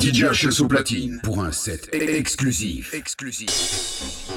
[0.00, 2.94] DJ Chasse platine pour un set exclusif.
[2.94, 4.30] Exclusif.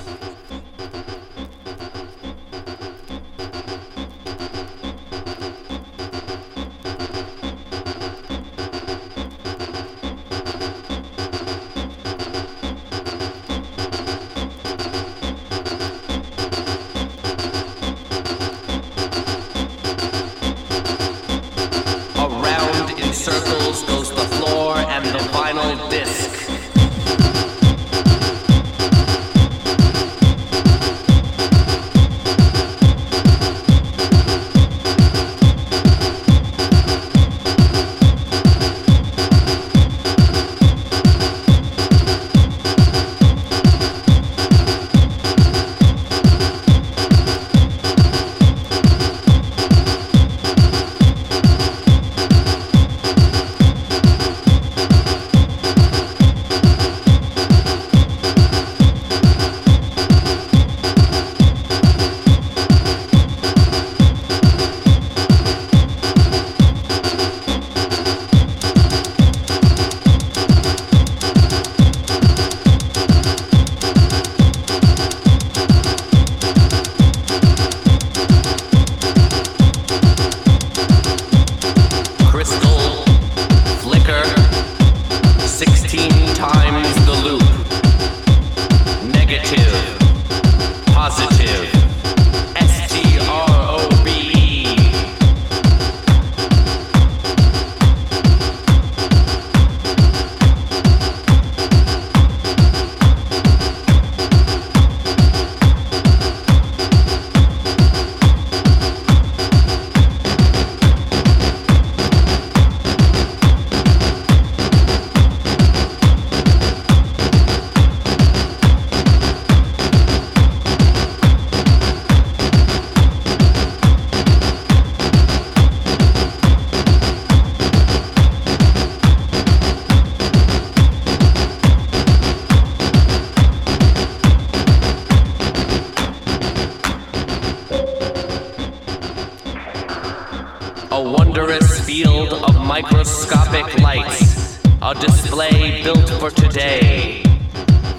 [142.81, 147.21] microscopic lights, a display built for today.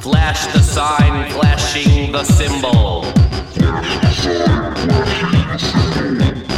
[0.01, 3.05] Flash the sign flashing the symbol.
[3.53, 6.54] Flash the sign flashing the symbol.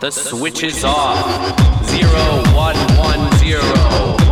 [0.00, 1.18] The switch is off.
[1.84, 4.29] Zero one one zero.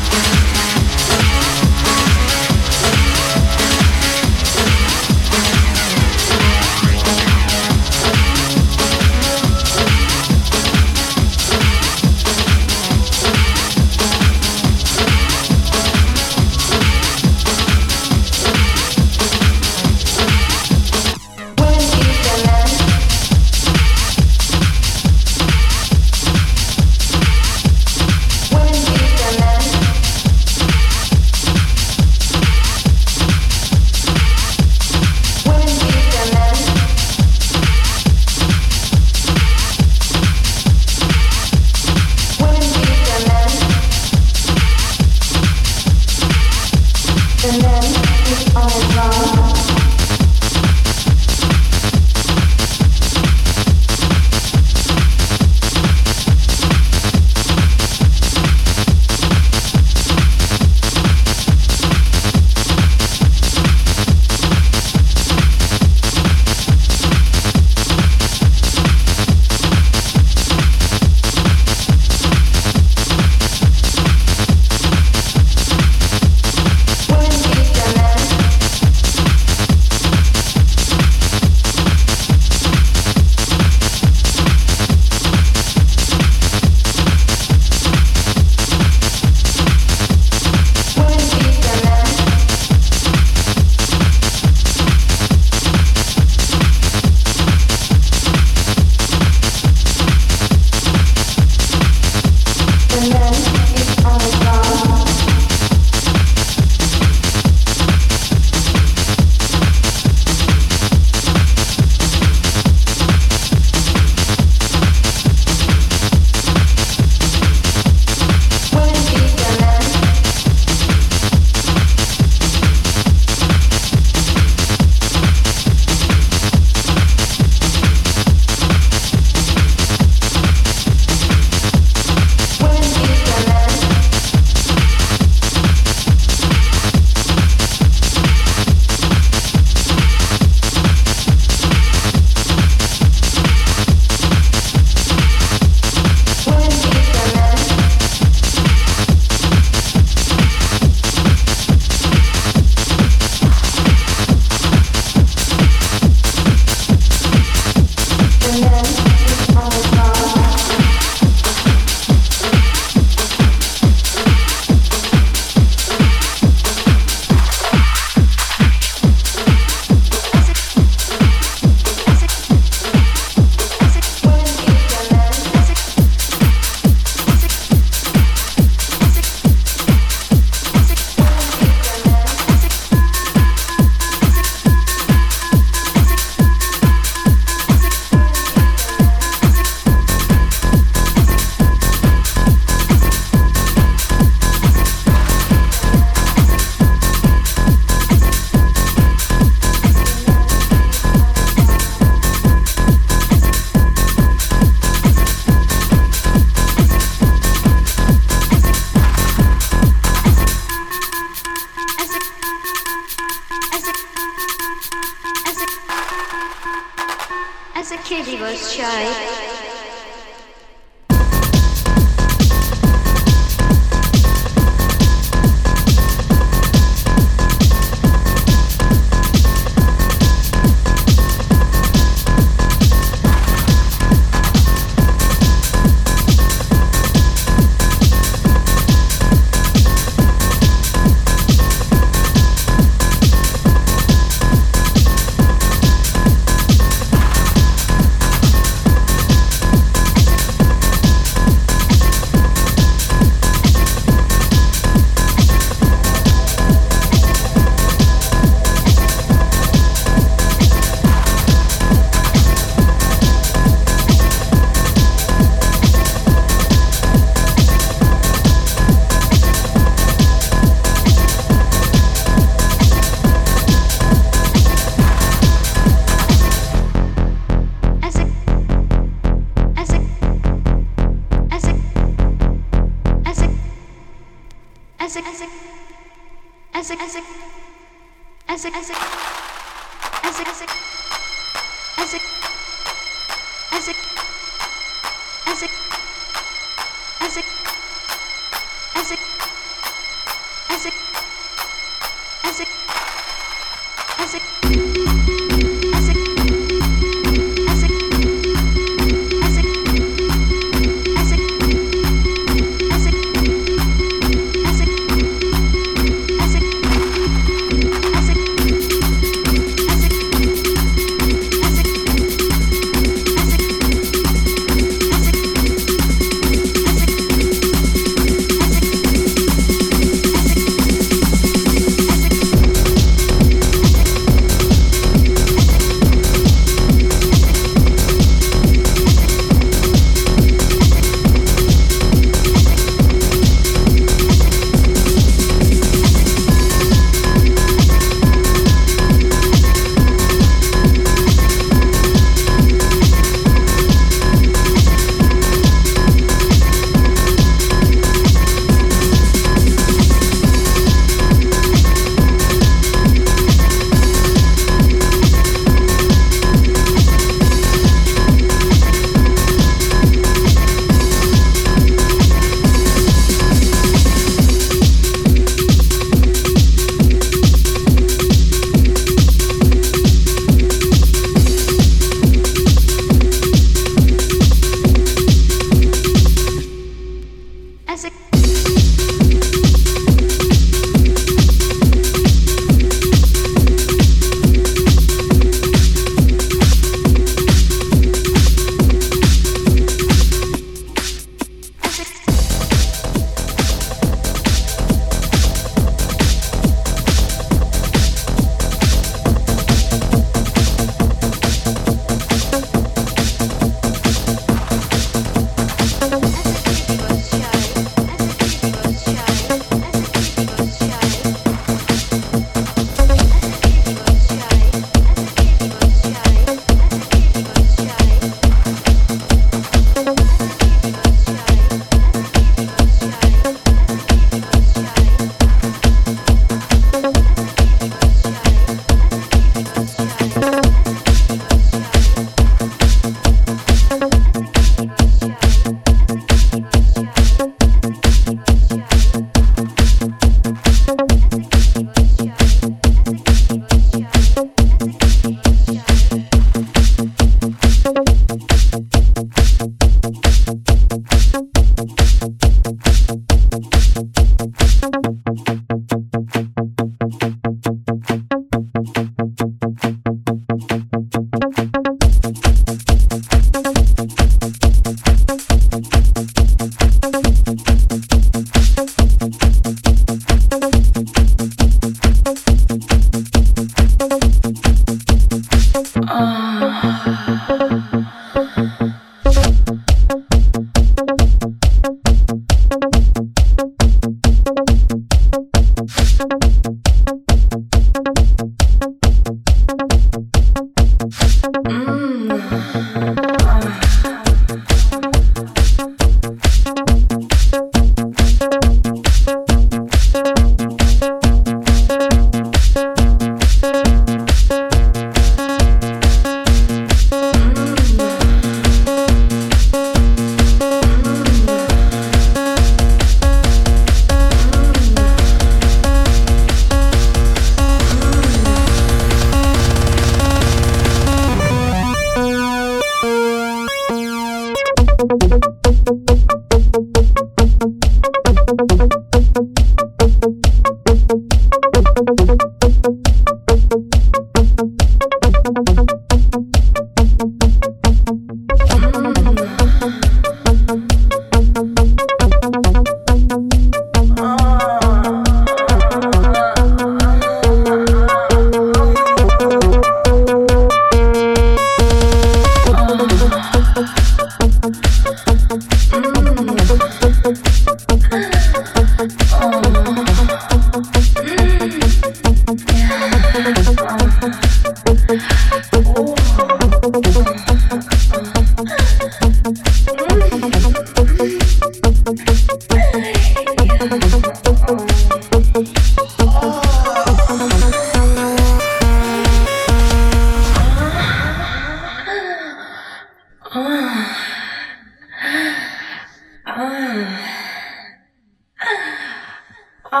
[599.92, 600.00] à.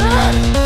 [0.03, 0.60] Ah!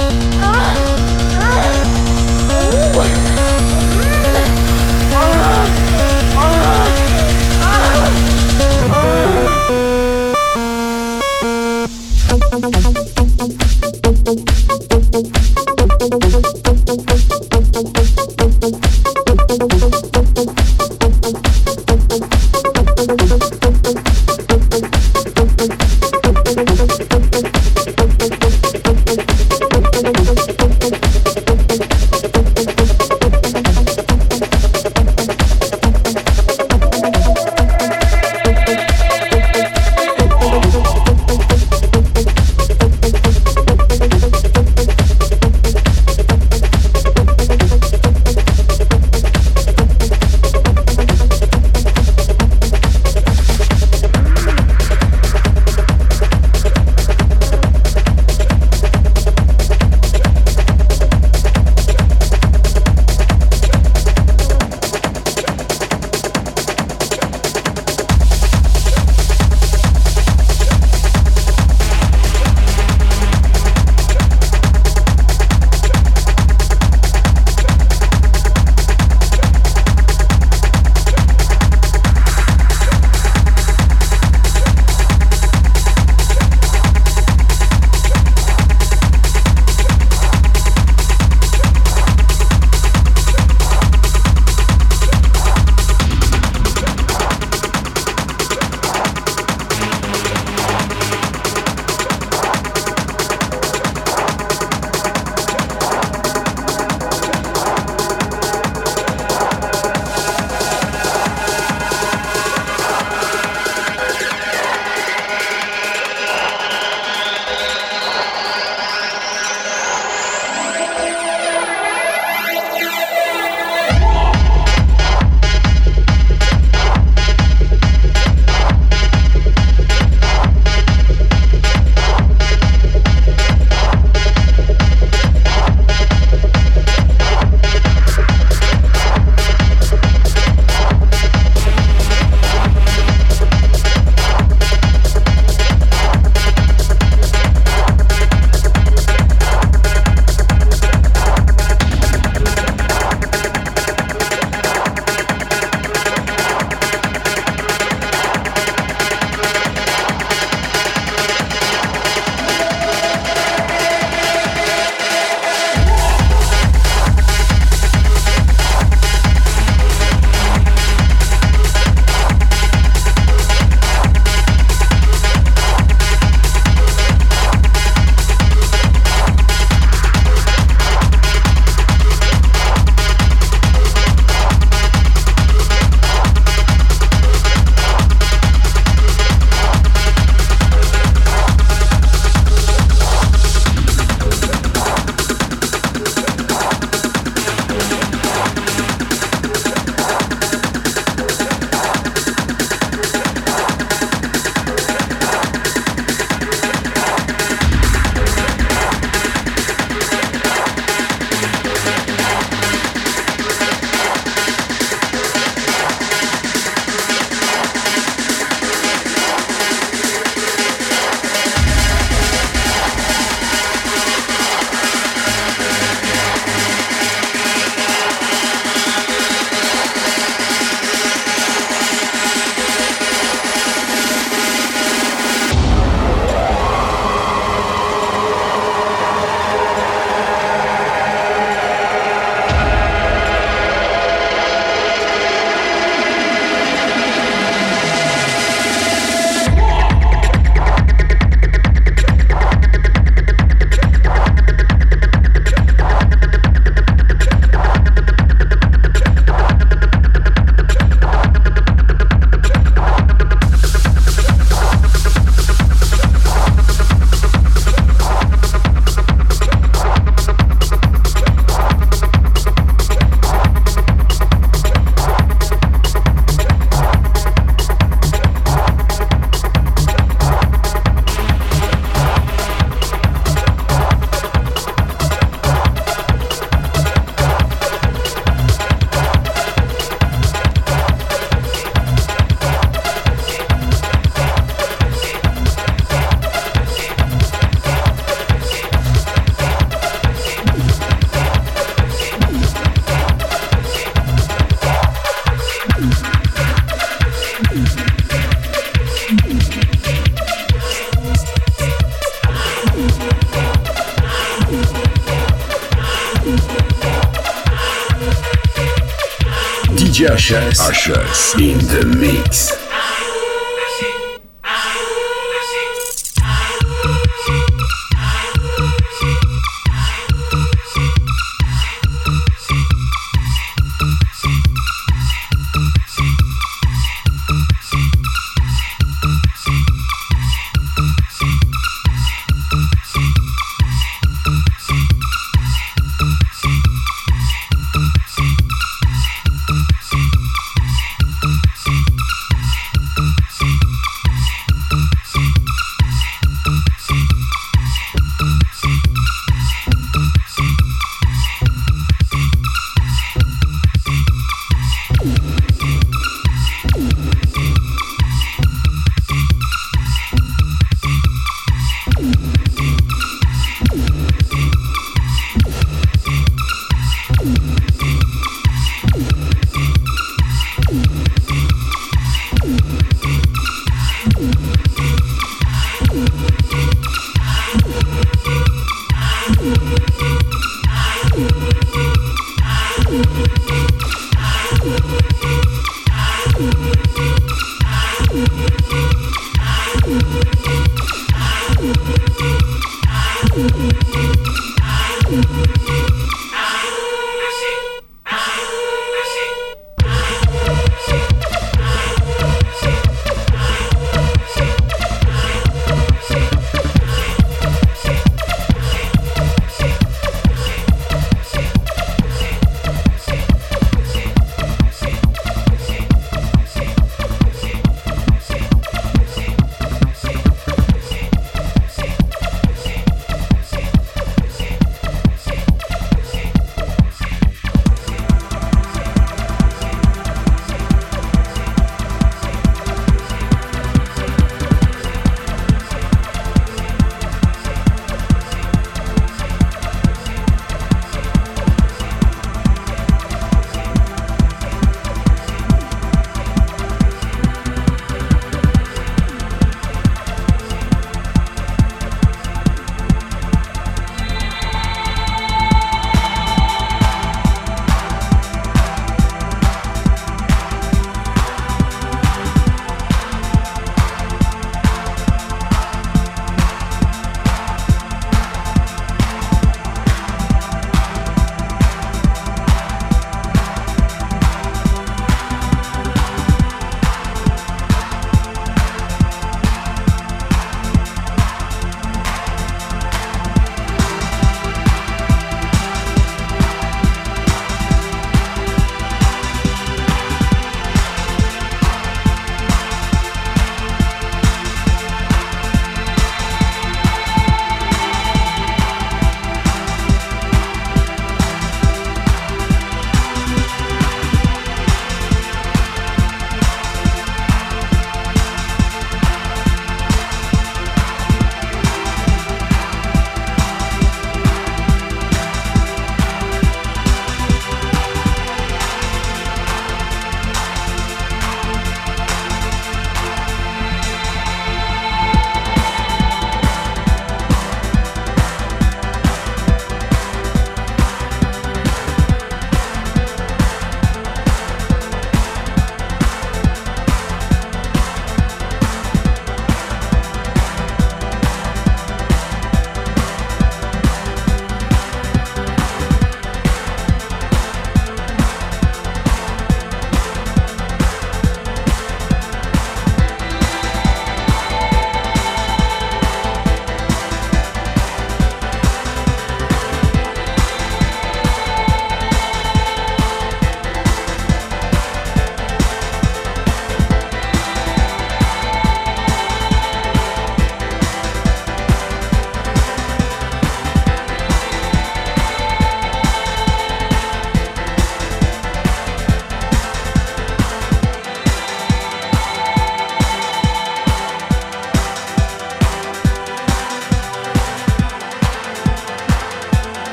[320.25, 320.59] HS.
[320.59, 322.64] HS in the mix.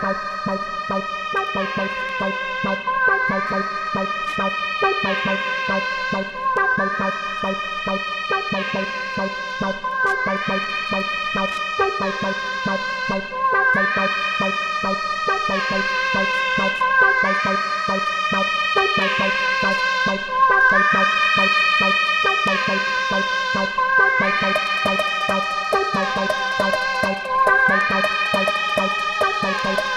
[0.00, 0.30] Bye.
[29.62, 29.90] Bye.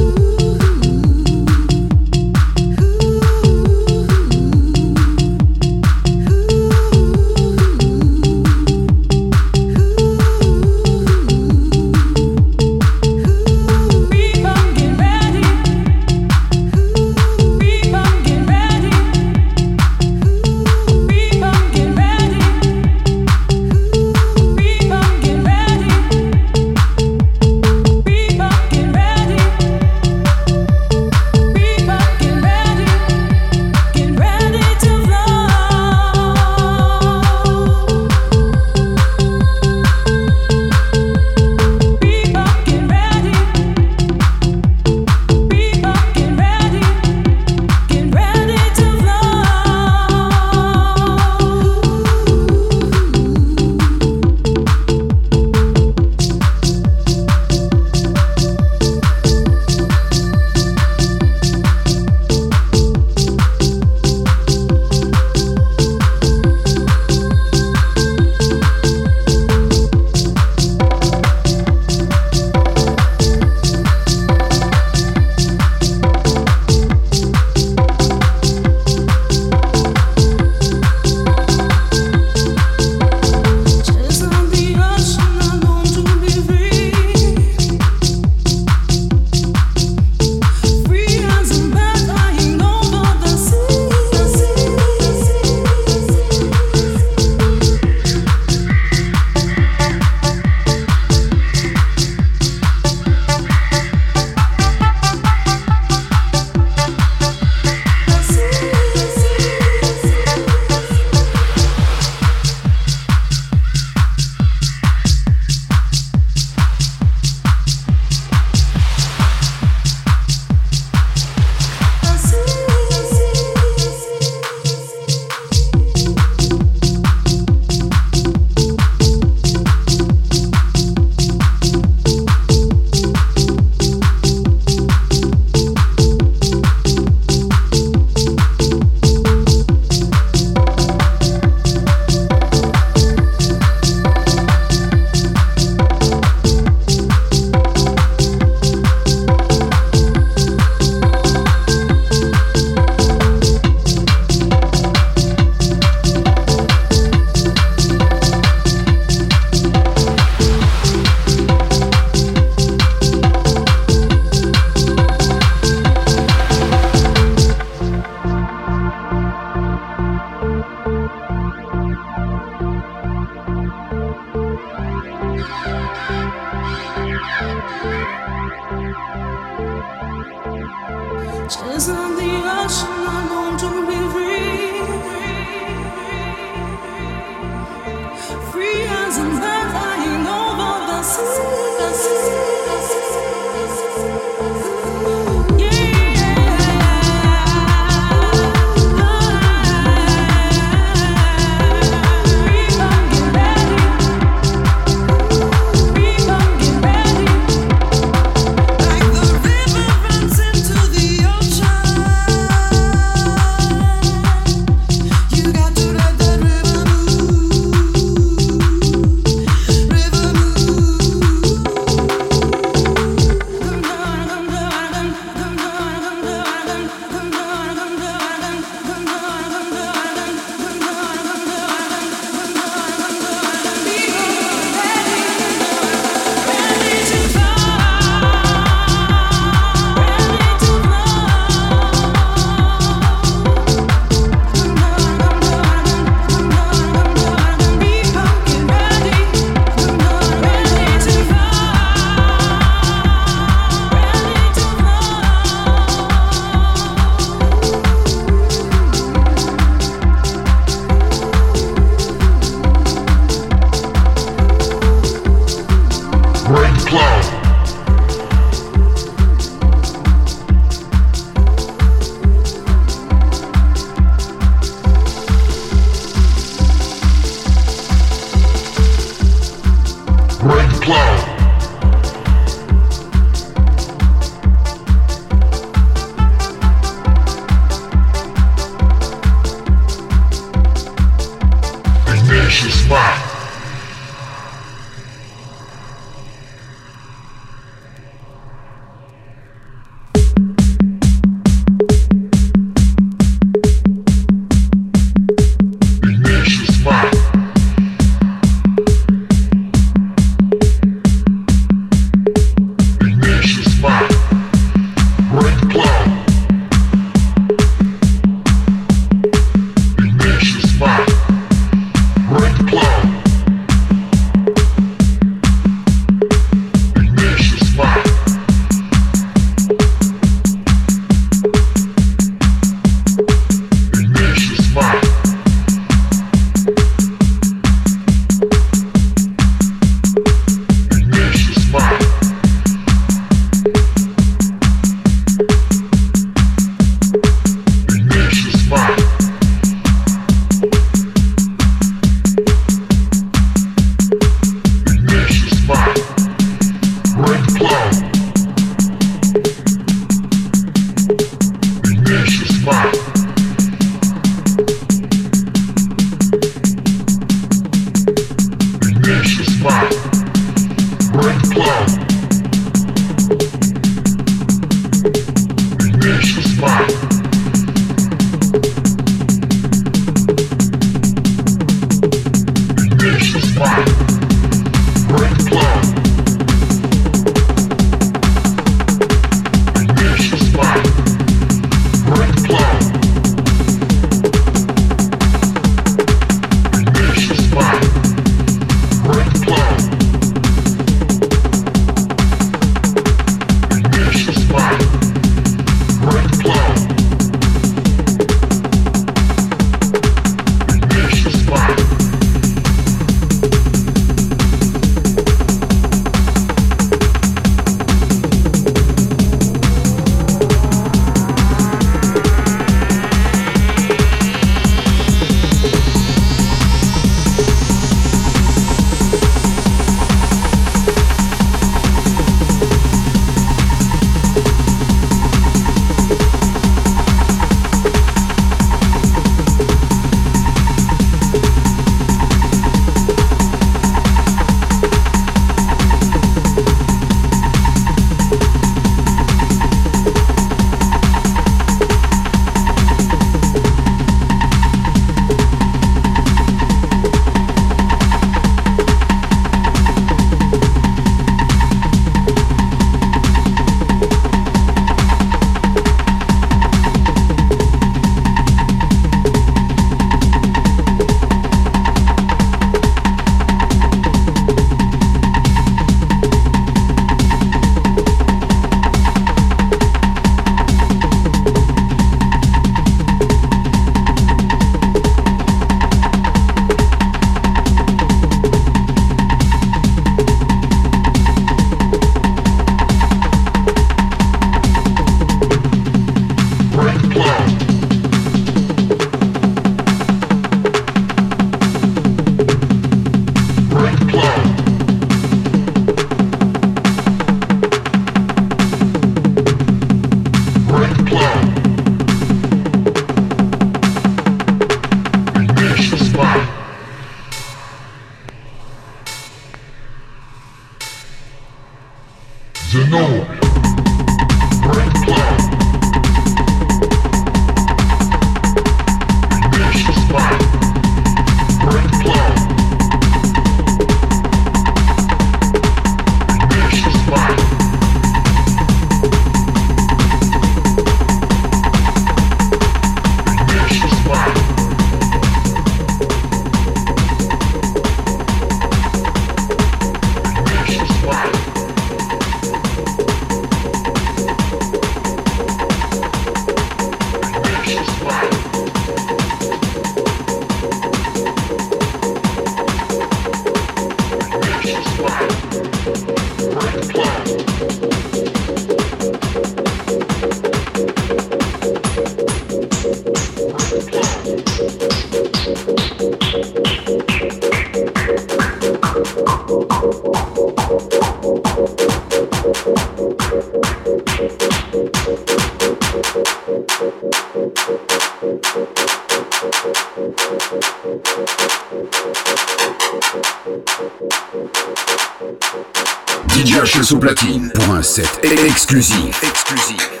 [596.29, 596.59] DJ
[596.91, 599.23] au platine pour un set exclusif.
[599.23, 600.00] Exclusif.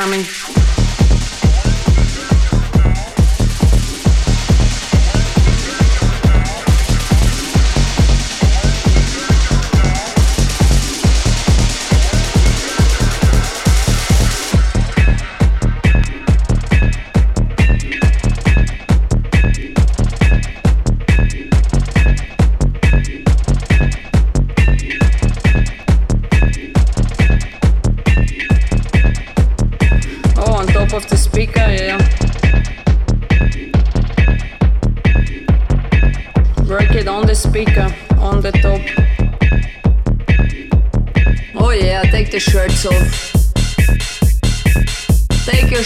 [0.00, 0.24] Baseline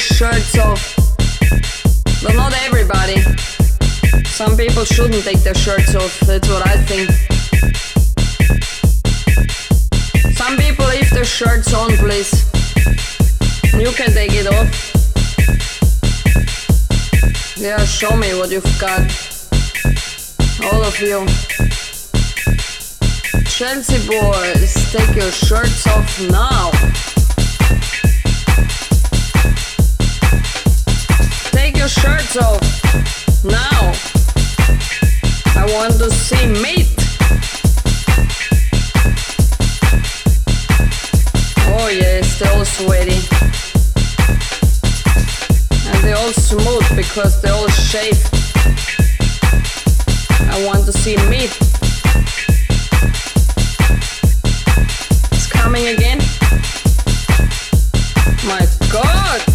[0.05, 0.97] shirts off.
[2.23, 3.21] But not everybody.
[4.27, 7.11] Some people shouldn't take their shirts off, that's what I think.
[10.37, 12.45] Some people leave their shirts on, please.
[13.73, 14.69] You can take it off.
[17.57, 19.01] Yeah, show me what you've got.
[20.65, 21.27] All of you.
[23.49, 26.71] Chelsea boys, take your shirts off now.
[31.85, 33.93] Your shirts off now.
[35.55, 36.89] I want to see meat.
[41.69, 43.21] Oh yes, they're all sweaty.
[45.91, 48.31] And they're all smooth because they're all shaved.
[50.41, 51.55] I want to see meat.
[55.33, 56.19] It's coming again.
[58.47, 59.55] My god!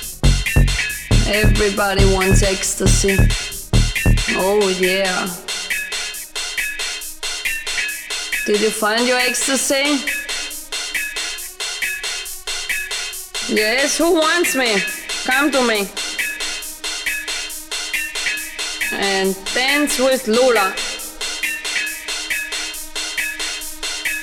[1.27, 3.17] Everybody wants ecstasy.
[4.37, 5.27] Oh yeah.
[8.45, 10.03] Did you find your ecstasy?
[13.53, 14.81] Yes, who wants me?
[15.25, 15.89] Come to me.
[18.93, 20.73] And dance with Lula.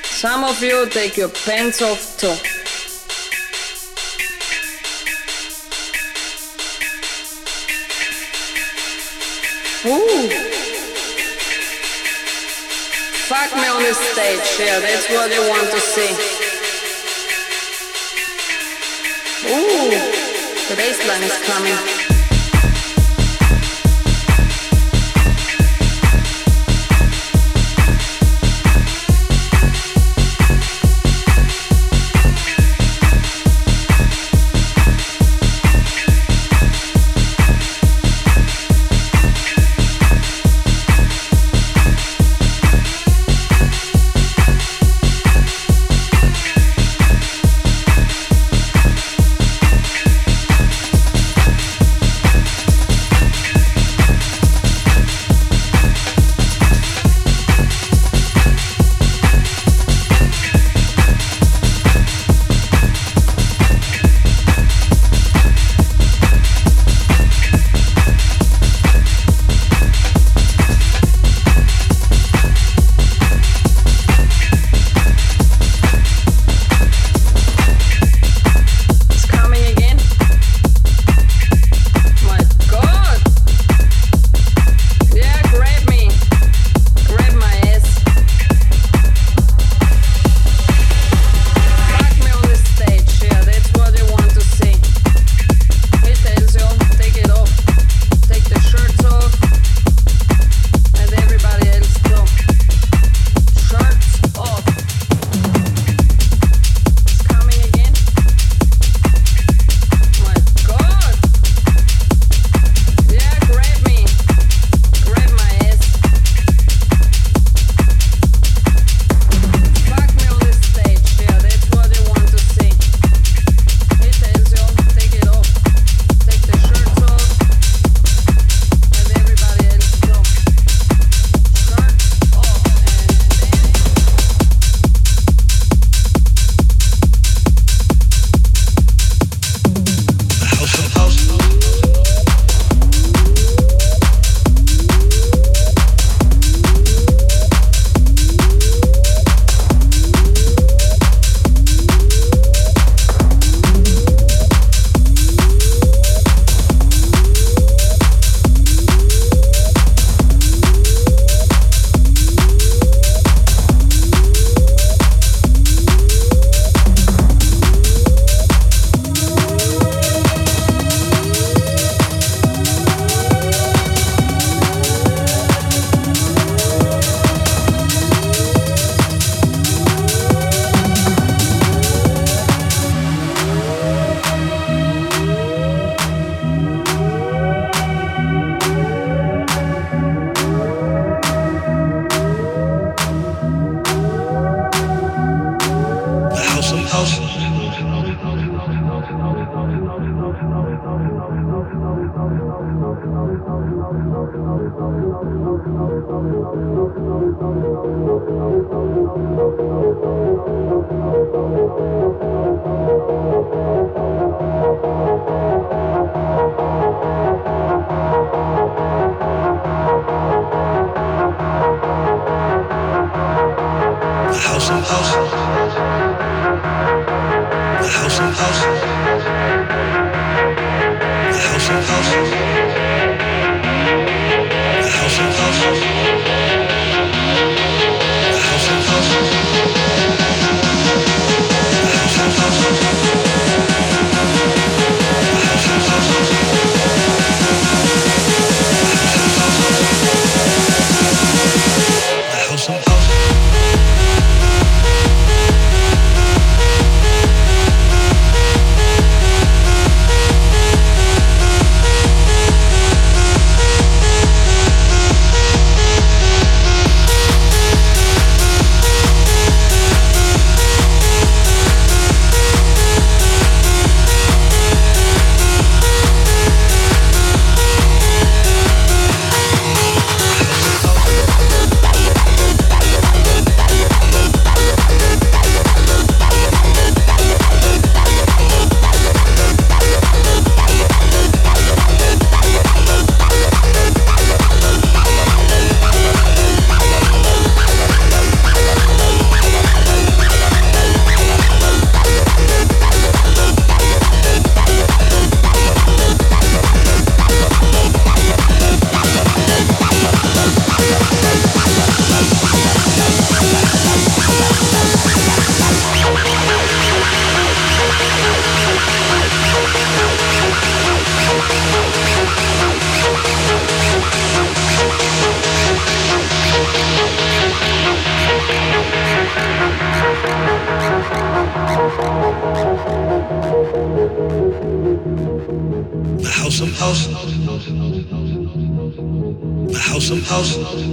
[0.04, 2.57] Some of you take your pants off too.
[9.86, 10.28] Ooh.
[13.28, 16.10] Fuck me on the stage, yeah, that's what they want to see.
[19.46, 19.90] Ooh,
[20.68, 22.17] the baseline is coming.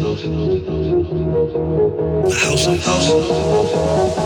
[0.06, 0.24] House.
[2.68, 4.25] Of house.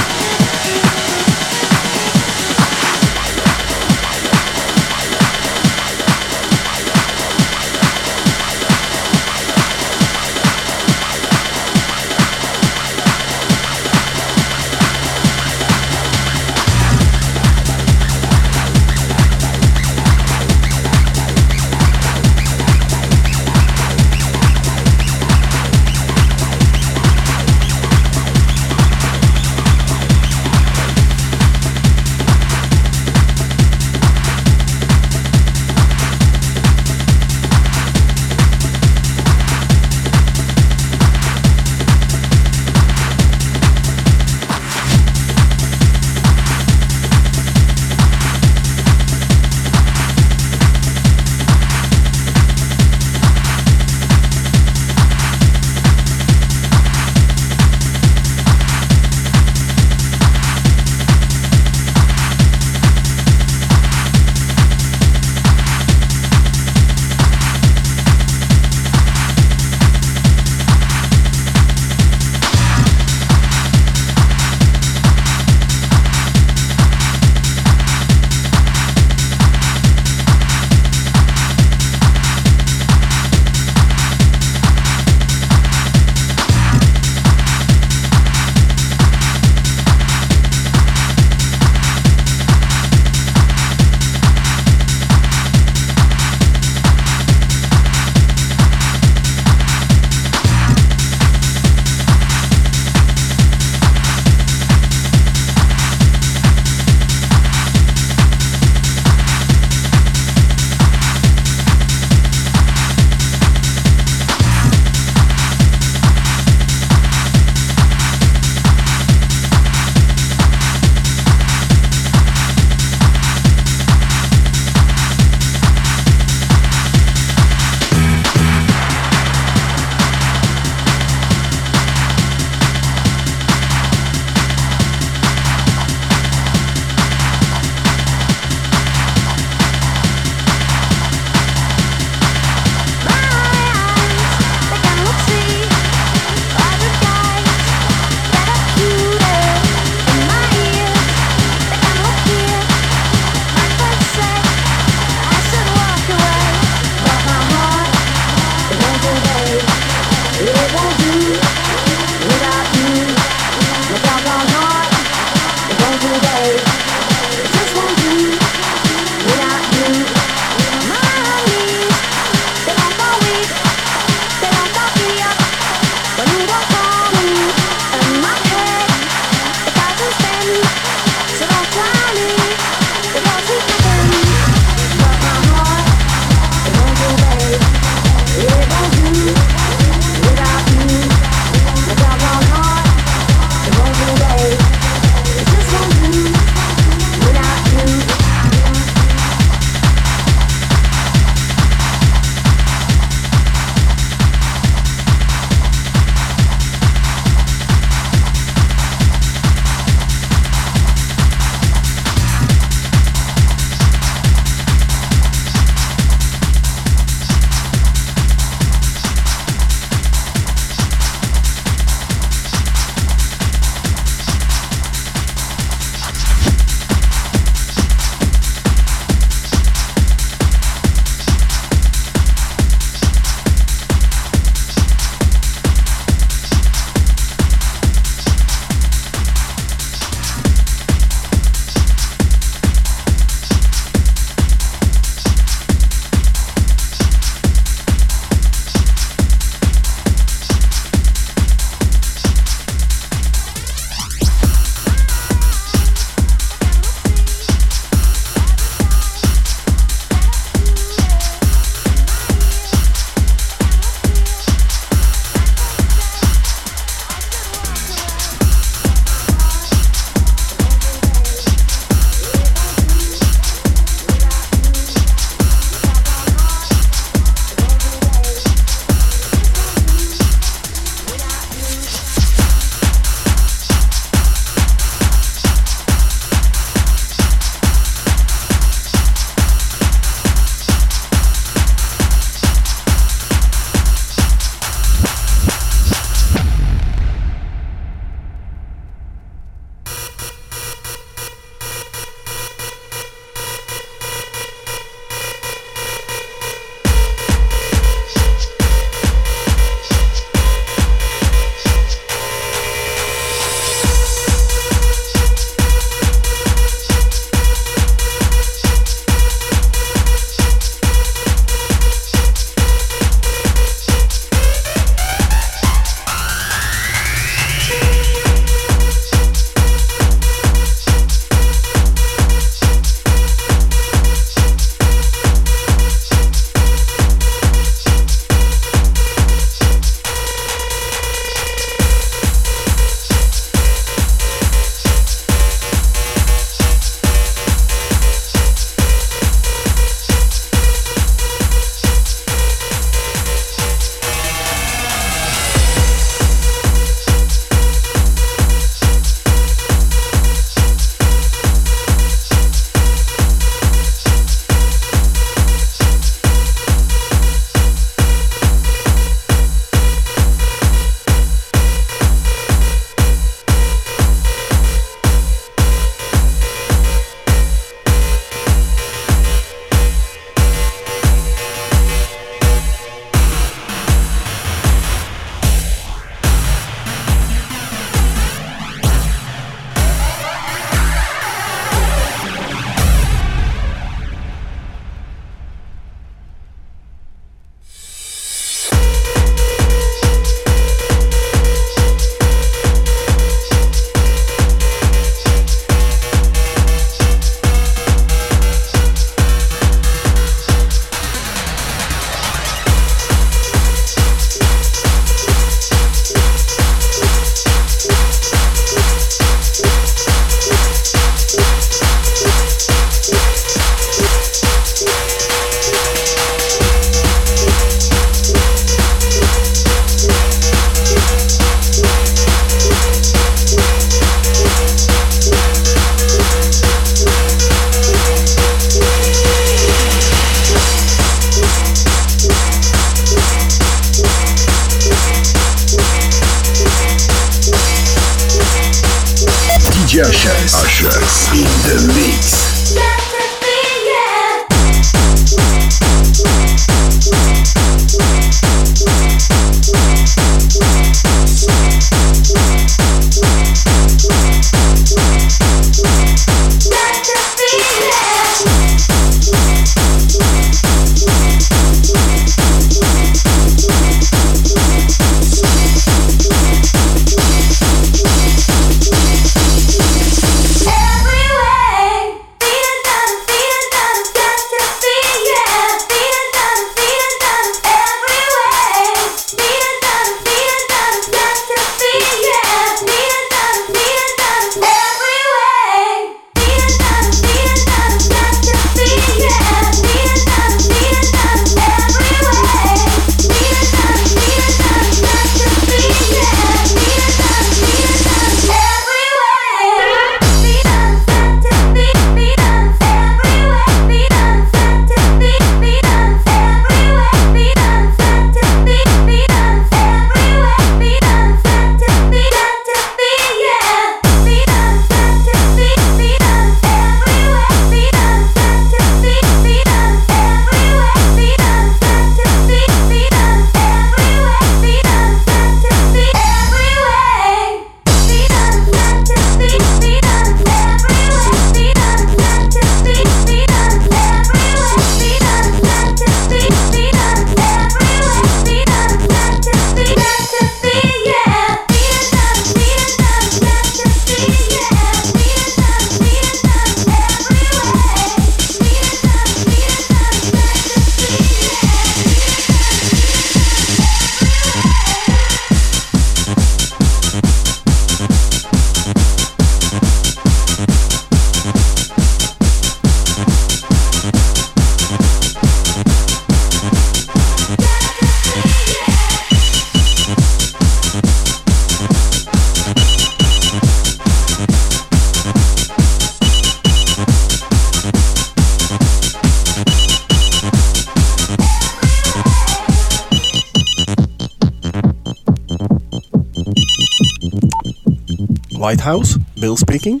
[598.64, 600.00] White House, Bill speaking.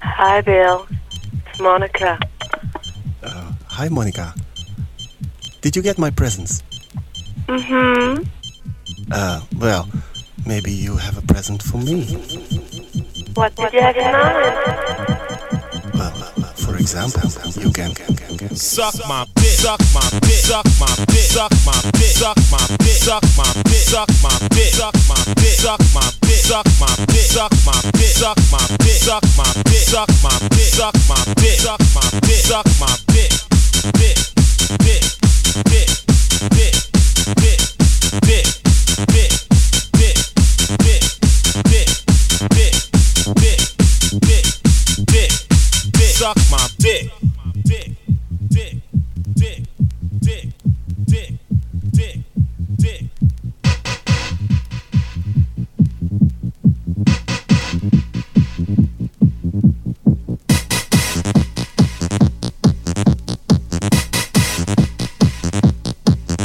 [0.00, 0.88] Hi, Bill.
[1.44, 2.18] It's Monica.
[3.22, 4.32] Hi, Monica.
[5.60, 6.62] Did you get my presents?
[7.44, 8.22] Mm-hmm.
[9.12, 9.86] Uh, well,
[10.46, 12.06] maybe you have a present for me.
[13.34, 14.75] What did you have in mind?
[16.86, 17.90] Uh, example, you can.
[18.54, 22.94] Suck my dick, suck my dick, suck my dick, suck my dick, suck my dick,
[22.94, 27.26] suck my dick, suck my dick, suck my dick, suck my dick, suck my dick,
[27.26, 31.58] suck my dick, suck my dick, suck my dick, suck my dick, suck my dick,
[31.58, 33.34] suck my dick, suck my dick,
[33.98, 34.14] dick,
[34.78, 35.02] dick,
[35.66, 35.85] dick,
[46.86, 47.10] dick,
[47.64, 47.90] dick,
[48.48, 48.76] dick,
[49.34, 49.64] dick,
[50.20, 50.48] dick,
[51.04, 51.32] dick,
[51.90, 52.20] dick,
[52.76, 53.02] dick.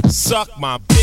[0.09, 1.00] Suck my dick.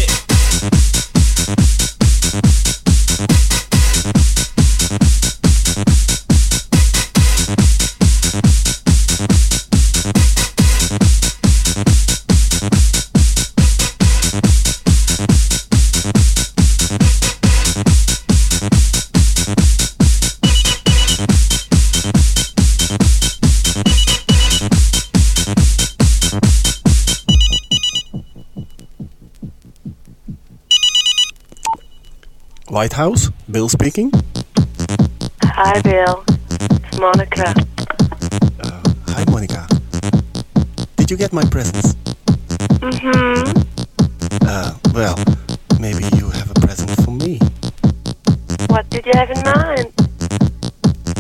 [32.79, 34.13] White House, Bill speaking.
[35.43, 36.23] Hi, Bill.
[36.49, 37.53] It's Monica.
[39.09, 39.67] Hi, Monica.
[40.95, 41.95] Did you get my presents?
[42.79, 43.51] Mm-hmm.
[44.47, 45.17] Uh, well,
[45.81, 47.41] maybe you have a present for me.
[48.69, 49.93] What did you have in mind?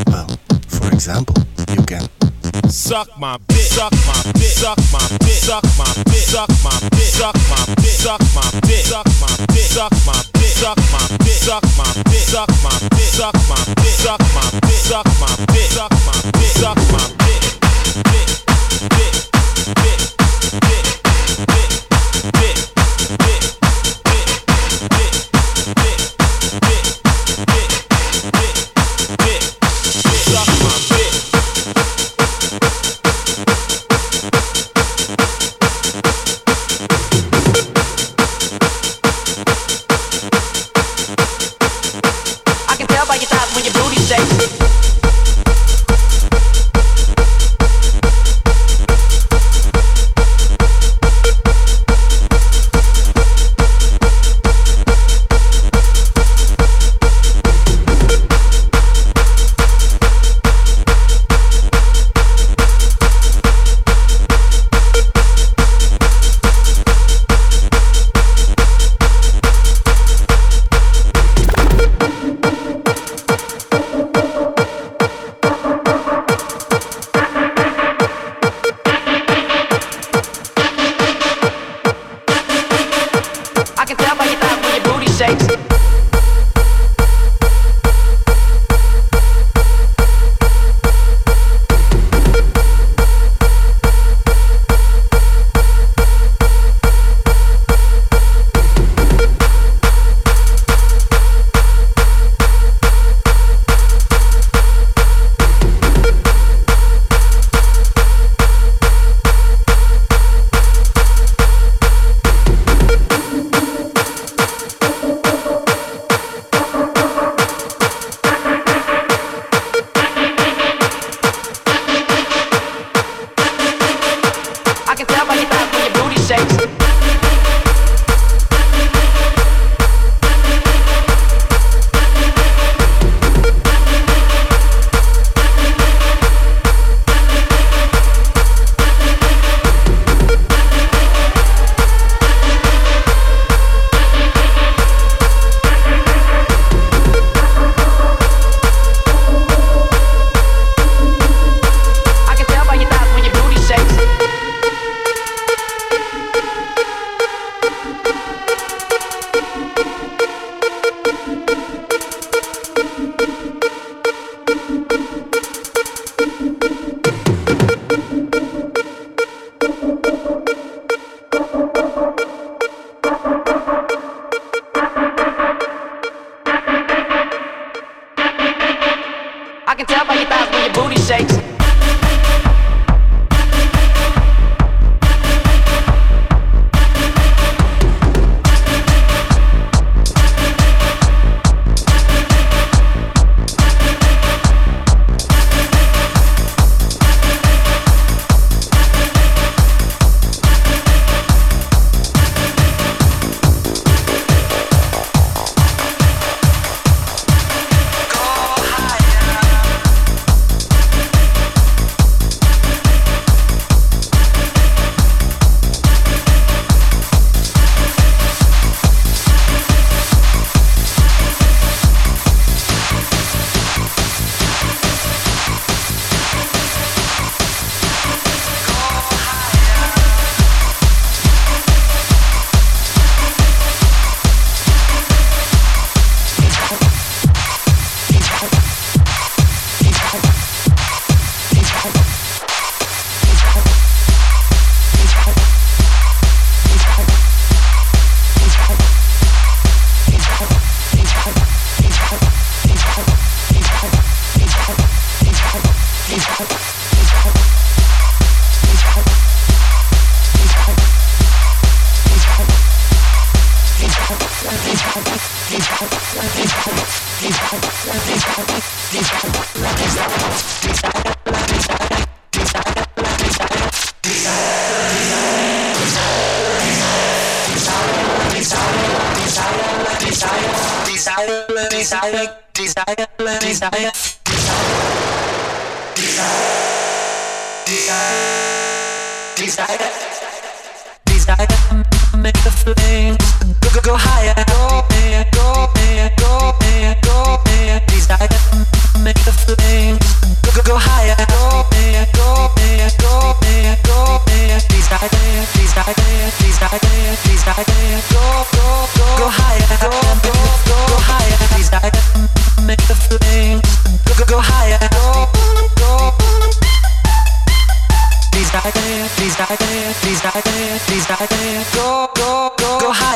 [0.07, 0.29] Well,
[0.69, 1.35] for example,
[1.75, 2.07] you can.
[2.71, 7.03] Suck my dick, suck my dick, suck my dick, suck my dick, suck my dick,
[7.03, 10.38] suck my dick, suck my dick, suck my dick, suck my dick, suck my dick,
[10.59, 14.75] suck my dick, suck my dick, suck my dick, suck my dick, suck my dick,
[14.75, 17.43] suck my dick, suck my dick,
[18.03, 19.18] dick, dick, dick,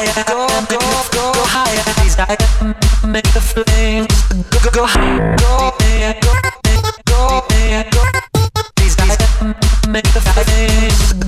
[0.07, 0.79] higher, go, go,
[1.13, 1.83] go, go higher.
[2.03, 2.37] Desire,
[3.07, 8.03] make the flames go, go, go higher, go, go, go, go.
[8.77, 9.55] Desire,
[9.89, 11.22] make the flames.